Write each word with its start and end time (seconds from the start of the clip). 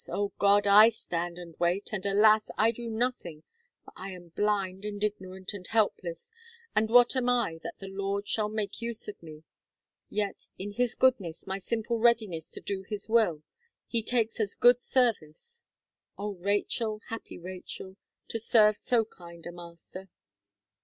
Oh, 0.09 0.29
God! 0.39 0.65
I 0.65 0.89
stand 0.89 1.37
and 1.37 1.55
wait, 1.59 1.93
and 1.93 2.03
alas! 2.07 2.49
I 2.57 2.71
do 2.71 2.89
nothing, 2.89 3.43
for 3.85 3.93
I 3.95 4.09
am 4.09 4.29
blind, 4.29 4.83
and 4.83 5.03
ignorant, 5.03 5.53
and 5.53 5.67
helpless, 5.67 6.31
and 6.75 6.89
what 6.89 7.15
am 7.15 7.29
I 7.29 7.59
that 7.61 7.77
the 7.77 7.87
Lord 7.87 8.27
should 8.27 8.47
make 8.49 8.81
use 8.81 9.07
of 9.07 9.21
me; 9.21 9.43
yet, 10.09 10.47
in 10.57 10.71
His 10.71 10.95
goodness, 10.95 11.45
my 11.45 11.59
simple 11.59 11.99
readiness 11.99 12.49
to 12.53 12.59
do 12.61 12.81
His 12.81 13.09
will, 13.09 13.43
He 13.85 14.01
takes 14.01 14.39
as 14.39 14.55
good 14.55 14.81
service. 14.81 15.65
Oh, 16.17 16.33
Rachel! 16.33 17.01
happy 17.09 17.37
Rachel! 17.37 17.95
to 18.29 18.39
serve 18.39 18.77
so 18.77 19.05
kind 19.05 19.45
a 19.45 19.51
master." 19.51 20.09